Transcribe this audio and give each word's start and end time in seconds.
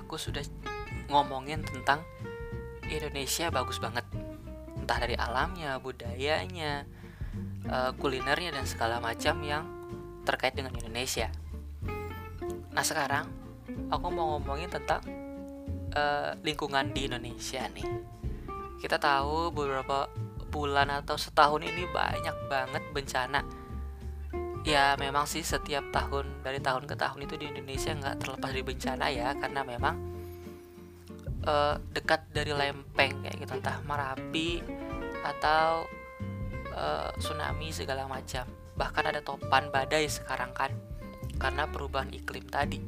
aku 0.00 0.16
sudah 0.16 0.42
ngomongin 1.12 1.60
tentang 1.60 2.00
Indonesia 2.88 3.52
bagus 3.52 3.76
banget. 3.78 4.02
Entah 4.80 4.98
dari 4.98 5.14
alamnya 5.14 5.76
budayanya 5.78 6.88
uh, 7.68 7.92
kulinernya 8.00 8.56
dan 8.56 8.64
segala 8.64 8.98
macam 8.98 9.38
yang 9.44 9.64
terkait 10.24 10.56
dengan 10.56 10.72
Indonesia. 10.74 11.28
Nah 12.72 12.82
sekarang 12.82 13.28
aku 13.92 14.06
mau 14.08 14.36
ngomongin 14.36 14.72
tentang 14.72 15.04
uh, 15.94 16.34
lingkungan 16.42 16.90
di 16.90 17.06
Indonesia 17.06 17.62
nih. 17.70 17.86
Kita 18.80 18.96
tahu 18.96 19.52
beberapa 19.52 20.08
bulan 20.50 20.90
atau 20.90 21.14
setahun 21.14 21.62
ini 21.62 21.86
banyak 21.94 22.36
banget 22.50 22.82
bencana 22.90 23.59
ya 24.64 24.92
memang 25.00 25.24
sih 25.24 25.40
setiap 25.40 25.88
tahun 25.88 26.44
dari 26.44 26.60
tahun 26.60 26.84
ke 26.84 26.94
tahun 26.96 27.24
itu 27.24 27.34
di 27.40 27.46
Indonesia 27.48 27.96
nggak 27.96 28.16
terlepas 28.20 28.48
dari 28.52 28.64
bencana 28.64 29.06
ya 29.08 29.28
karena 29.40 29.60
memang 29.64 29.96
uh, 31.48 31.74
dekat 31.92 32.28
dari 32.32 32.52
lempeng 32.52 33.24
kayak 33.24 33.36
gitu 33.40 33.52
entah 33.56 33.80
Marapi 33.88 34.60
atau 35.24 35.88
uh, 36.76 37.08
tsunami 37.16 37.72
segala 37.72 38.04
macam. 38.08 38.44
Bahkan 38.76 39.04
ada 39.04 39.20
topan 39.20 39.68
badai 39.68 40.08
sekarang 40.08 40.52
kan 40.56 40.72
karena 41.40 41.64
perubahan 41.68 42.12
iklim 42.12 42.44
tadi. 42.48 42.80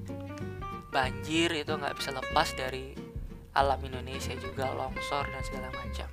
Banjir 0.92 1.56
itu 1.56 1.72
nggak 1.72 1.96
bisa 1.96 2.12
lepas 2.12 2.52
dari 2.52 2.92
alam 3.52 3.80
Indonesia 3.84 4.32
juga 4.36 4.72
longsor 4.72 5.24
dan 5.28 5.42
segala 5.44 5.68
macam. 5.72 6.08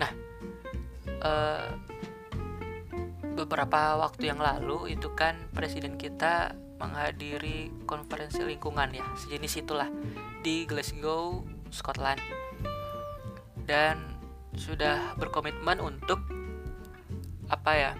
Nah 0.00 0.12
uh, 1.24 1.68
beberapa 3.34 3.98
waktu 3.98 4.30
yang 4.30 4.38
lalu 4.38 4.94
itu 4.94 5.10
kan 5.18 5.34
presiden 5.50 5.98
kita 5.98 6.54
menghadiri 6.78 7.70
konferensi 7.86 8.42
lingkungan 8.42 8.94
ya 8.94 9.06
sejenis 9.18 9.66
itulah 9.66 9.90
di 10.46 10.64
Glasgow, 10.64 11.42
Scotland. 11.74 12.22
Dan 13.64 13.98
sudah 14.54 15.18
berkomitmen 15.18 15.82
untuk 15.82 16.22
apa 17.50 17.72
ya 17.74 17.92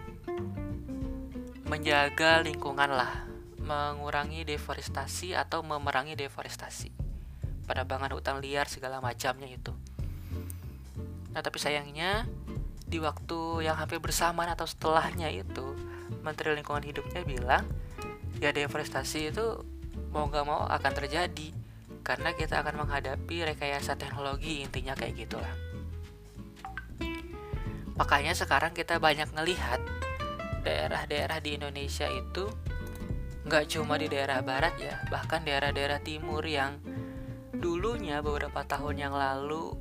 menjaga 1.67 2.41
lingkungan 2.47 2.95
lah 2.95 3.27
mengurangi 3.64 4.45
deforestasi 4.45 5.33
atau 5.34 5.64
memerangi 5.64 6.14
deforestasi 6.14 6.92
penebangan 7.64 8.12
hutan 8.12 8.39
liar 8.45 8.69
segala 8.69 9.01
macamnya 9.01 9.48
itu. 9.48 9.73
Nah 11.33 11.41
tapi 11.41 11.56
sayangnya 11.58 12.28
di 12.84 13.00
waktu 13.00 13.64
yang 13.64 13.77
hampir 13.80 13.98
bersamaan 13.98 14.52
atau 14.52 14.68
setelahnya 14.68 15.32
itu 15.32 15.74
Menteri 16.20 16.54
Lingkungan 16.56 16.84
Hidupnya 16.84 17.24
bilang 17.24 17.64
ya 18.38 18.52
deforestasi 18.52 19.32
itu 19.32 19.46
mau 20.12 20.28
gak 20.30 20.46
mau 20.46 20.68
akan 20.68 20.92
terjadi 20.92 21.50
karena 22.05 22.36
kita 22.36 22.60
akan 22.60 22.84
menghadapi 22.84 23.48
rekayasa 23.55 23.96
teknologi 23.96 24.60
intinya 24.60 24.92
kayak 24.92 25.24
gitulah. 25.24 25.55
Makanya 27.96 28.36
sekarang 28.36 28.77
kita 28.77 29.00
banyak 29.00 29.32
ngelihat 29.32 29.80
daerah-daerah 30.66 31.38
di 31.40 31.56
Indonesia 31.56 32.08
itu 32.10 32.50
nggak 33.44 33.64
cuma 33.77 34.00
di 34.00 34.08
daerah 34.08 34.40
barat 34.40 34.72
ya 34.80 35.05
bahkan 35.12 35.44
daerah-daerah 35.44 36.00
timur 36.00 36.40
yang 36.48 36.80
dulunya 37.52 38.24
beberapa 38.24 38.64
tahun 38.64 38.96
yang 38.96 39.12
lalu 39.12 39.77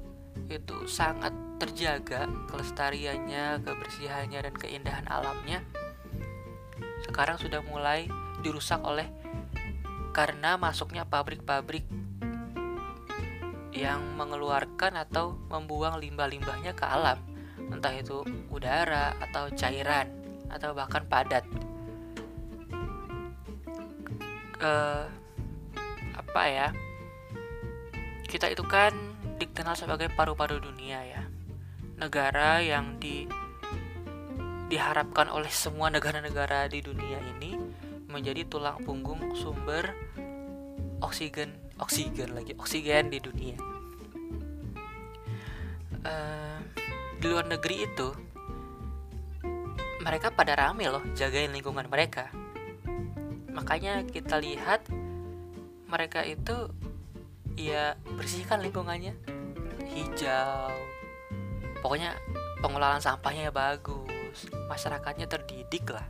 itu 0.52 0.84
sangat 0.84 1.32
terjaga 1.64 2.28
kelestariannya, 2.52 3.64
kebersihannya 3.64 4.40
dan 4.52 4.54
keindahan 4.60 5.08
alamnya 5.08 5.64
sekarang 7.08 7.40
sudah 7.40 7.64
mulai 7.64 8.12
dirusak 8.44 8.84
oleh 8.84 9.08
karena 10.12 10.60
masuknya 10.60 11.08
pabrik-pabrik 11.08 11.88
yang 13.72 14.04
mengeluarkan 14.20 15.00
atau 15.08 15.40
membuang 15.50 15.98
limbah-limbahnya 16.04 16.76
ke 16.76 16.86
alam. 16.86 17.18
Entah 17.72 17.96
itu 17.96 18.22
udara 18.52 19.16
atau 19.18 19.50
cairan 19.56 20.12
atau 20.52 20.76
bahkan 20.76 21.08
padat. 21.08 21.48
Uh, 24.62 25.10
apa 26.14 26.44
ya? 26.46 26.68
Kita 28.30 28.52
itu 28.52 28.62
kan 28.68 28.94
dikenal 29.42 29.74
sebagai 29.74 30.14
paru-paru 30.14 30.62
dunia 30.62 31.02
ya 31.02 31.23
negara 32.04 32.60
yang 32.60 33.00
di 33.00 33.24
diharapkan 34.68 35.32
oleh 35.32 35.48
semua 35.48 35.88
negara-negara 35.88 36.68
di 36.68 36.84
dunia 36.84 37.16
ini 37.38 37.56
menjadi 38.12 38.44
tulang 38.44 38.84
punggung 38.84 39.32
sumber 39.40 39.96
oksigen 41.00 41.56
oksigen 41.80 42.36
lagi 42.36 42.52
oksigen 42.60 43.08
di 43.08 43.24
dunia. 43.24 43.56
Uh, 46.04 46.60
di 47.24 47.26
luar 47.32 47.48
negeri 47.48 47.88
itu 47.88 48.12
mereka 50.04 50.36
pada 50.36 50.60
rame 50.60 50.92
loh 50.92 51.04
jagain 51.16 51.56
lingkungan 51.56 51.88
mereka. 51.88 52.28
Makanya 53.56 54.04
kita 54.04 54.44
lihat 54.44 54.84
mereka 55.88 56.28
itu 56.28 56.68
ya 57.56 57.96
bersihkan 58.20 58.60
lingkungannya. 58.60 59.16
Hijau 59.94 60.74
pokoknya 61.84 62.16
pengelolaan 62.64 63.04
sampahnya 63.04 63.52
bagus 63.52 64.48
masyarakatnya 64.72 65.28
terdidik 65.28 65.92
lah. 65.92 66.08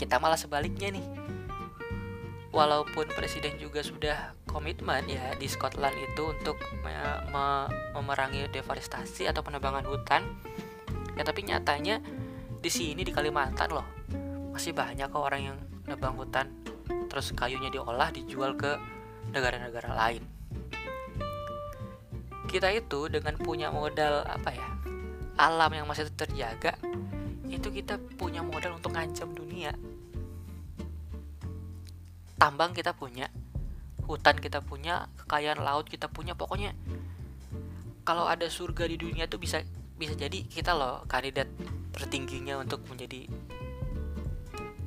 Kita 0.00 0.16
malah 0.16 0.40
sebaliknya 0.40 0.90
nih. 0.90 1.06
Walaupun 2.52 3.08
presiden 3.16 3.56
juga 3.56 3.80
sudah 3.80 4.36
komitmen 4.44 5.08
ya 5.08 5.32
di 5.40 5.48
Scotland 5.48 5.96
itu 5.96 6.36
untuk 6.36 6.60
me 6.84 6.92
me 7.32 7.64
memerangi 7.96 8.44
deforestasi 8.52 9.24
atau 9.24 9.40
penebangan 9.40 9.88
hutan 9.88 10.20
ya 11.16 11.24
tapi 11.24 11.48
nyatanya 11.48 12.04
di 12.60 12.68
sini 12.68 13.00
di 13.04 13.12
Kalimantan 13.12 13.72
loh 13.72 13.86
masih 14.52 14.76
banyak 14.76 15.08
kok 15.08 15.24
orang 15.24 15.42
yang 15.48 15.58
nebang 15.88 16.12
hutan 16.20 16.52
terus 17.08 17.32
kayunya 17.32 17.72
diolah 17.72 18.12
dijual 18.12 18.52
ke 18.52 18.76
negara-negara 19.32 19.96
lain 19.96 20.24
kita 22.52 22.68
itu 22.68 23.08
dengan 23.08 23.40
punya 23.40 23.72
modal 23.72 24.28
apa 24.28 24.52
ya 24.52 24.68
alam 25.40 25.72
yang 25.72 25.88
masih 25.88 26.12
terjaga 26.12 26.76
itu 27.52 27.68
kita 27.68 28.00
punya 28.16 28.40
modal 28.40 28.80
untuk 28.80 28.96
ngancam 28.96 29.28
dunia. 29.36 29.76
Tambang 32.40 32.72
kita 32.72 32.96
punya 32.96 33.28
hutan 34.08 34.40
kita 34.40 34.64
punya 34.64 35.06
kekayaan 35.20 35.62
laut 35.62 35.86
kita 35.86 36.10
punya 36.10 36.34
pokoknya 36.34 36.74
kalau 38.02 38.26
ada 38.26 38.50
surga 38.50 38.90
di 38.90 38.98
dunia 38.98 39.30
tuh 39.30 39.38
bisa 39.38 39.62
bisa 39.94 40.18
jadi 40.18 40.42
kita 40.42 40.74
loh 40.74 41.06
kandidat 41.06 41.46
tertingginya 41.94 42.58
untuk 42.58 42.82
menjadi 42.90 43.30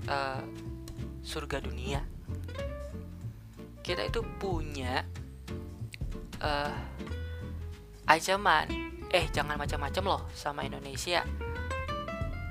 uh, 0.09 0.43
surga 1.23 1.63
dunia. 1.63 2.03
Kita 3.85 4.01
itu 4.03 4.25
punya 4.41 5.05
uh, 6.41 6.75
ancaman 8.05 8.67
eh 9.09 9.25
jangan 9.33 9.57
macam-macam 9.57 10.03
loh 10.05 10.21
sama 10.33 10.65
Indonesia 10.65 11.25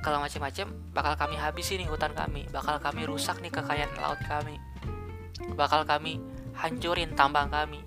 kalau 0.04 0.20
macam-macam 0.20 0.66
bakal 0.92 1.14
kami 1.16 1.34
habisi 1.40 1.80
nih 1.80 1.88
hutan 1.88 2.12
kami 2.12 2.46
bakal 2.52 2.76
kami 2.78 3.08
rusak 3.08 3.40
nih 3.40 3.50
kekayaan 3.50 3.94
laut 3.98 4.20
kami 4.26 4.60
bakal 5.54 5.84
kami 5.84 6.22
hancurin 6.54 7.12
tambang 7.12 7.50
kami. 7.50 7.82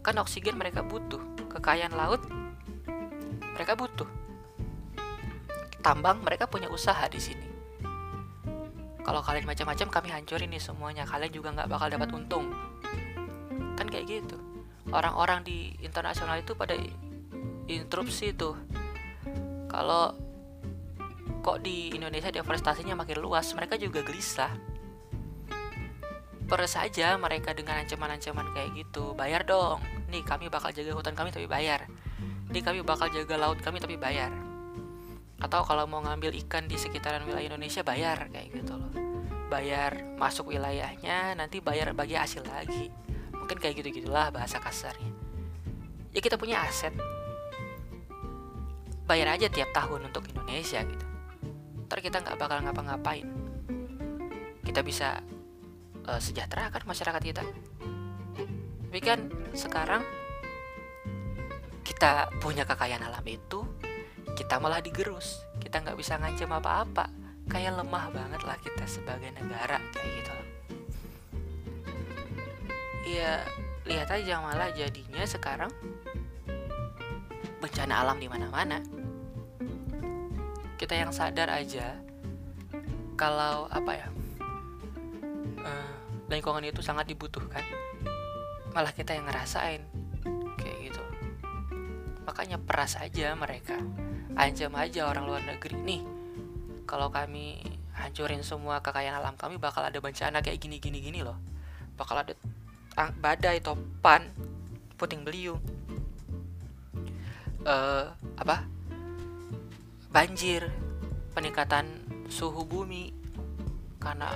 Kan 0.00 0.16
oksigen 0.18 0.58
mereka 0.58 0.82
butuh, 0.82 1.20
kekayaan 1.52 1.94
laut 1.94 2.22
mereka 3.54 3.76
butuh. 3.76 4.08
Tambang 5.80 6.20
mereka 6.20 6.44
punya 6.44 6.68
usaha 6.68 7.08
di 7.08 7.20
sini. 7.20 7.48
Kalau 9.00 9.24
kalian 9.24 9.48
macam-macam 9.48 9.88
kami 9.88 10.08
hancurin 10.12 10.50
nih 10.52 10.60
semuanya, 10.60 11.08
kalian 11.08 11.32
juga 11.32 11.48
nggak 11.56 11.68
bakal 11.72 11.88
dapat 11.88 12.08
untung. 12.12 12.52
Kan 13.76 13.88
kayak 13.88 14.06
gitu. 14.08 14.36
Orang-orang 14.90 15.46
di 15.46 15.70
internasional 15.86 16.42
itu 16.42 16.58
pada 16.58 16.74
interupsi 17.70 18.34
tuh. 18.34 18.58
Kalau 19.70 20.18
kok 21.40 21.62
di 21.62 21.94
Indonesia 21.94 22.34
deforestasinya 22.34 22.98
makin 22.98 23.22
luas, 23.22 23.54
mereka 23.54 23.78
juga 23.78 24.02
gelisah. 24.02 24.50
Per 26.50 26.60
saja 26.66 27.14
mereka 27.14 27.54
dengan 27.54 27.78
ancaman-ancaman 27.86 28.50
kayak 28.50 28.70
gitu. 28.74 29.14
Bayar 29.14 29.46
dong. 29.46 29.78
Nih 30.10 30.26
kami 30.26 30.50
bakal 30.50 30.74
jaga 30.74 30.90
hutan 30.98 31.14
kami 31.14 31.30
tapi 31.30 31.46
bayar. 31.46 31.86
Nih 32.50 32.58
kami 32.66 32.82
bakal 32.82 33.06
jaga 33.14 33.38
laut 33.38 33.62
kami 33.62 33.78
tapi 33.78 33.94
bayar. 33.94 34.34
Atau 35.38 35.62
kalau 35.62 35.86
mau 35.86 36.02
ngambil 36.02 36.34
ikan 36.44 36.66
di 36.66 36.74
sekitaran 36.74 37.22
wilayah 37.22 37.54
Indonesia 37.54 37.86
bayar 37.86 38.26
kayak 38.34 38.50
gitu 38.50 38.74
loh. 38.74 38.90
Bayar 39.46 40.02
masuk 40.18 40.50
wilayahnya 40.50 41.38
nanti 41.38 41.62
bayar 41.62 41.94
bagi 41.94 42.18
hasil 42.18 42.42
lagi 42.42 42.90
mungkin 43.50 43.66
kayak 43.66 43.82
gitu 43.82 44.06
gitulah 44.06 44.30
bahasa 44.30 44.62
kasarnya. 44.62 45.10
Ya 46.14 46.22
kita 46.22 46.38
punya 46.38 46.62
aset. 46.62 46.94
Bayar 49.10 49.34
aja 49.34 49.50
tiap 49.50 49.74
tahun 49.74 50.06
untuk 50.06 50.30
Indonesia 50.30 50.78
gitu. 50.86 51.06
Ntar 51.90 51.98
kita 51.98 52.22
nggak 52.22 52.38
bakal 52.38 52.62
ngapa-ngapain. 52.62 53.26
Kita 54.62 54.86
bisa 54.86 55.18
uh, 56.06 56.22
sejahtera 56.22 56.70
kan 56.70 56.86
masyarakat 56.86 57.18
kita. 57.18 57.42
Tapi 58.86 59.00
kan 59.02 59.26
sekarang 59.50 60.06
kita 61.82 62.30
punya 62.38 62.62
kekayaan 62.62 63.02
alam 63.02 63.26
itu 63.26 63.66
kita 64.38 64.62
malah 64.62 64.78
digerus. 64.78 65.42
Kita 65.58 65.82
nggak 65.82 65.98
bisa 65.98 66.22
ngancam 66.22 66.54
apa-apa. 66.54 67.10
Kayak 67.50 67.82
lemah 67.82 68.14
banget 68.14 68.46
lah 68.46 68.54
kita 68.62 68.86
sebagai 68.86 69.34
negara 69.34 69.82
kayak 69.90 70.22
gitu 70.22 70.39
ya 73.10 73.42
lihat 73.88 74.12
aja 74.12 74.38
malah 74.38 74.70
jadinya 74.70 75.24
sekarang 75.26 75.72
bencana 77.60 78.06
alam 78.06 78.16
di 78.22 78.28
mana-mana. 78.30 78.78
Kita 80.80 80.96
yang 80.96 81.12
sadar 81.12 81.52
aja 81.52 81.98
kalau 83.20 83.68
apa 83.68 83.92
ya 84.00 84.08
uh, 85.60 85.92
lingkungan 86.32 86.64
itu 86.64 86.80
sangat 86.80 87.04
dibutuhkan 87.12 87.60
malah 88.72 88.94
kita 88.96 89.12
yang 89.12 89.28
ngerasain 89.28 89.84
kayak 90.56 90.78
gitu. 90.88 91.02
Makanya 92.24 92.56
peras 92.56 92.96
aja 92.96 93.36
mereka 93.36 93.76
ancam 94.38 94.72
aja 94.78 95.10
orang 95.10 95.28
luar 95.28 95.42
negeri. 95.44 95.76
Nih 95.76 96.02
kalau 96.88 97.12
kami 97.12 97.60
hancurin 97.92 98.40
semua 98.40 98.80
kekayaan 98.80 99.20
alam 99.20 99.36
kami 99.36 99.60
bakal 99.60 99.84
ada 99.84 100.00
bencana 100.00 100.40
kayak 100.40 100.62
gini 100.62 100.80
gini 100.80 101.04
gini 101.04 101.20
loh. 101.20 101.36
Bakal 102.00 102.24
ada 102.24 102.32
badai 103.08 103.64
topan 103.64 104.28
puting 105.00 105.24
beliung. 105.24 105.60
Uh, 107.64 108.12
apa? 108.36 108.68
Banjir 110.12 110.68
peningkatan 111.32 111.86
suhu 112.28 112.68
bumi 112.68 113.16
karena 114.00 114.32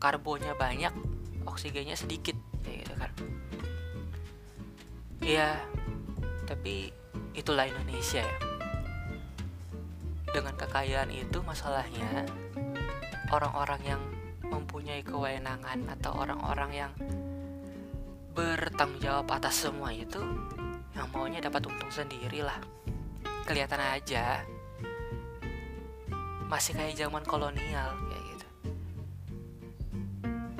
karbonnya 0.00 0.52
banyak 0.56 0.92
oksigennya 1.48 1.96
sedikit 1.96 2.36
kayak 2.60 2.84
gitu 2.84 2.94
kan. 2.96 3.12
Iya 5.20 5.50
tapi 6.50 6.90
itulah 7.32 7.68
Indonesia 7.68 8.26
ya. 8.26 8.36
Dengan 10.30 10.54
kekayaan 10.58 11.10
itu 11.14 11.38
masalahnya 11.42 12.26
orang-orang 13.30 13.82
yang 13.86 14.02
mempunyai 14.50 15.02
kewenangan 15.06 15.86
atau 15.98 16.14
orang-orang 16.18 16.70
yang 16.74 16.92
bertanggung 18.40 19.04
jawab 19.04 19.28
atas 19.36 19.68
semua 19.68 19.92
itu 19.92 20.16
yang 20.96 21.04
maunya 21.12 21.44
dapat 21.44 21.60
untung 21.68 21.92
sendiri 21.92 22.40
lah 22.40 22.56
kelihatan 23.44 23.76
aja. 23.76 24.40
Masih 26.48 26.72
kayak 26.72 26.96
zaman 26.96 27.20
kolonial 27.28 27.92
kayak 28.08 28.24
gitu. 28.32 28.46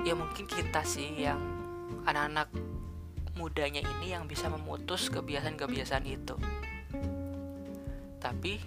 Ya 0.04 0.12
mungkin 0.12 0.44
kita 0.44 0.84
sih 0.84 1.08
yang 1.16 1.40
anak-anak 2.04 2.52
mudanya 3.40 3.80
ini 3.80 4.12
yang 4.12 4.28
bisa 4.28 4.52
memutus 4.52 5.08
kebiasaan-kebiasaan 5.08 6.04
itu. 6.04 6.36
Tapi 8.20 8.60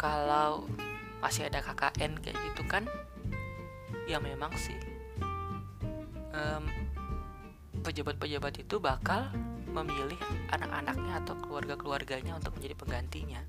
kalau 0.00 0.64
masih 1.20 1.52
ada 1.52 1.60
KKN 1.60 2.24
kayak 2.24 2.40
gitu 2.40 2.62
kan 2.64 2.88
ya 4.06 4.20
memang 4.20 4.52
sih 4.56 4.76
pejabat-pejabat 7.86 8.66
itu 8.66 8.82
bakal 8.82 9.30
memilih 9.70 10.18
anak-anaknya 10.50 11.22
atau 11.22 11.38
keluarga-keluarganya 11.38 12.34
untuk 12.34 12.58
menjadi 12.58 12.74
penggantinya. 12.74 13.40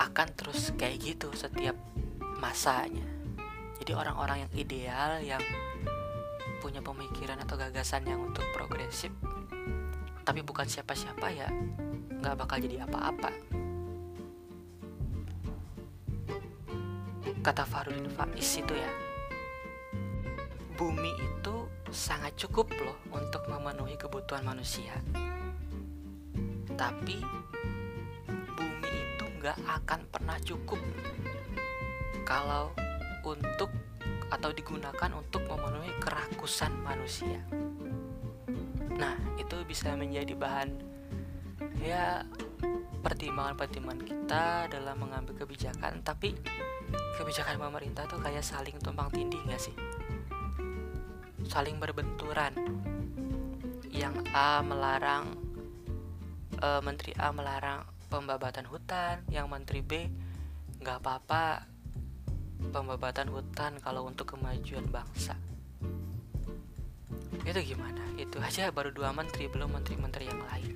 akan 0.00 0.32
terus 0.32 0.72
kayak 0.80 0.96
gitu 1.04 1.28
setiap 1.36 1.76
masanya 2.40 3.04
jadi 3.84 4.00
orang-orang 4.00 4.48
yang 4.48 4.52
ideal 4.56 5.20
yang 5.20 5.44
punya 6.64 6.80
pemikiran 6.80 7.36
atau 7.44 7.60
gagasan 7.60 8.08
yang 8.08 8.20
untuk 8.24 8.44
progresif 8.56 9.12
tapi 10.24 10.40
bukan 10.40 10.64
siapa-siapa 10.64 11.26
ya 11.36 11.48
nggak 12.20 12.36
bakal 12.36 12.56
jadi 12.56 12.88
apa-apa 12.88 13.30
kata 17.44 17.64
Farudin 17.68 18.08
Faiz 18.12 18.56
itu 18.56 18.72
ya 18.72 19.09
bumi 20.80 21.12
itu 21.20 21.68
sangat 21.92 22.32
cukup 22.40 22.72
loh 22.80 22.96
untuk 23.12 23.44
memenuhi 23.52 24.00
kebutuhan 24.00 24.40
manusia 24.40 24.96
tapi 26.80 27.20
nggak 29.40 29.56
akan 29.64 30.00
pernah 30.12 30.36
cukup 30.44 30.76
kalau 32.28 32.68
untuk 33.24 33.72
atau 34.28 34.52
digunakan 34.52 35.10
untuk 35.16 35.42
memenuhi 35.48 35.90
kerakusan 35.98 36.70
manusia. 36.84 37.40
Nah, 38.94 39.16
itu 39.40 39.56
bisa 39.64 39.96
menjadi 39.96 40.36
bahan 40.36 40.70
ya 41.80 42.22
pertimbangan-pertimbangan 43.00 44.04
kita 44.04 44.44
dalam 44.68 44.96
mengambil 45.00 45.32
kebijakan, 45.34 46.04
tapi 46.04 46.36
kebijakan 47.16 47.56
pemerintah 47.56 48.04
tuh 48.06 48.20
kayak 48.20 48.44
saling 48.44 48.76
tumpang 48.78 49.08
tindih 49.08 49.40
gak 49.48 49.58
sih? 49.58 49.74
Saling 51.50 51.82
berbenturan. 51.82 52.54
Yang 53.90 54.22
A 54.30 54.62
melarang 54.62 55.34
e, 56.54 56.68
Menteri 56.78 57.10
A 57.18 57.34
melarang 57.34 57.82
pembabatan 58.06 58.70
hutan 58.70 59.26
yang 59.26 59.50
menteri 59.50 59.82
B 59.82 60.06
nggak 60.78 61.02
apa-apa 61.02 61.66
pembabatan 62.70 63.34
hutan 63.34 63.82
kalau 63.82 64.06
untuk 64.06 64.38
kemajuan 64.38 64.86
bangsa. 64.94 65.34
Itu 67.42 67.58
gimana? 67.66 68.06
Itu 68.14 68.38
aja 68.46 68.70
baru 68.70 68.94
dua 68.94 69.10
menteri 69.10 69.50
belum 69.50 69.74
menteri-menteri 69.74 70.30
yang 70.30 70.42
lain. 70.46 70.74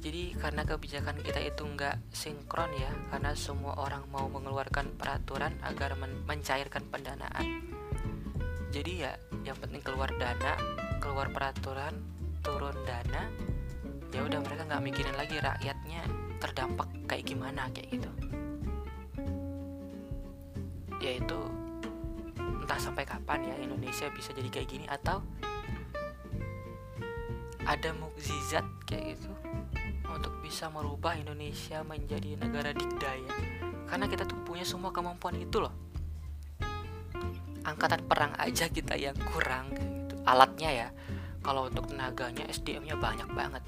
Jadi 0.00 0.32
karena 0.40 0.64
kebijakan 0.64 1.20
kita 1.20 1.44
itu 1.44 1.60
nggak 1.60 2.00
sinkron 2.08 2.72
ya 2.72 2.88
karena 3.12 3.36
semua 3.36 3.76
orang 3.76 4.08
mau 4.08 4.24
mengeluarkan 4.32 4.96
peraturan 4.96 5.52
agar 5.60 6.00
men 6.00 6.24
mencairkan 6.24 6.88
pendanaan. 6.88 7.44
Jadi 8.72 8.92
ya 9.04 9.12
yang 9.44 9.56
penting 9.56 9.80
keluar 9.80 10.12
dana 10.20 10.56
keluar 11.00 11.32
peraturan 11.32 11.96
turun 12.44 12.76
dana. 12.84 13.26
Ya 14.12 14.20
udah 14.26 14.38
mereka 14.42 14.66
nggak 14.68 14.84
mikirin 14.84 15.16
lagi 15.16 15.36
rakyatnya 15.40 16.02
terdampak 16.38 16.88
kayak 17.08 17.24
gimana 17.24 17.66
kayak 17.72 17.88
gitu. 17.98 18.10
Yaitu 21.00 21.38
entah 22.36 22.78
sampai 22.78 23.08
kapan 23.08 23.48
ya 23.48 23.56
Indonesia 23.56 24.06
bisa 24.12 24.30
jadi 24.36 24.48
kayak 24.52 24.68
gini 24.68 24.86
atau 24.86 25.24
ada 27.64 27.90
mukjizat 27.96 28.66
kayak 28.84 29.16
gitu 29.16 29.32
untuk 30.10 30.34
bisa 30.42 30.68
merubah 30.68 31.14
Indonesia 31.16 31.80
menjadi 31.86 32.36
negara 32.36 32.76
dikdaya. 32.76 33.34
Karena 33.88 34.06
kita 34.06 34.26
tuh 34.26 34.38
punya 34.42 34.62
semua 34.66 34.94
kemampuan 34.94 35.38
itu 35.38 35.62
loh 35.64 35.89
angkatan 37.64 38.02
perang 38.08 38.32
aja 38.40 38.68
kita 38.68 38.96
yang 38.96 39.16
kurang 39.32 39.72
gitu 39.76 40.16
alatnya 40.24 40.70
ya 40.70 40.88
kalau 41.40 41.68
untuk 41.68 41.88
tenaganya 41.88 42.44
SDM-nya 42.48 42.96
banyak 43.00 43.28
banget 43.32 43.64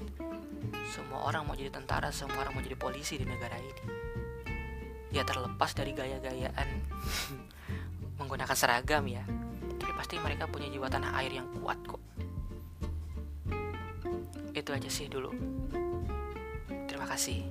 semua 0.93 1.25
orang 1.25 1.47
mau 1.49 1.55
jadi 1.57 1.73
tentara, 1.73 2.13
semua 2.13 2.45
orang 2.45 2.53
mau 2.53 2.63
jadi 2.63 2.77
polisi 2.77 3.17
di 3.17 3.25
negara 3.25 3.57
ini. 3.57 3.83
Ya 5.13 5.25
terlepas 5.25 5.73
dari 5.73 5.93
gaya-gayaan 5.93 6.69
menggunakan 8.21 8.53
seragam 8.57 9.05
ya. 9.09 9.25
Tapi 9.81 9.91
pasti 9.97 10.21
mereka 10.21 10.45
punya 10.45 10.69
jiwa 10.69 10.89
tanah 10.89 11.17
air 11.21 11.33
yang 11.33 11.49
kuat 11.57 11.79
kok. 11.85 12.01
Itu 14.53 14.69
aja 14.69 14.89
sih 14.89 15.09
dulu. 15.09 15.33
Terima 16.85 17.09
kasih. 17.09 17.41